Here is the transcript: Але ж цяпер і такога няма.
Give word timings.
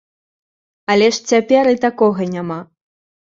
Але 0.93 1.09
ж 1.17 1.27
цяпер 1.33 1.69
і 1.75 1.77
такога 1.85 2.27
няма. 2.35 2.59